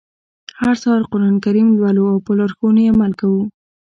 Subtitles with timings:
[0.61, 3.41] هر سهار قرآن کریم لولو او په لارښوونو يې عمل کوو.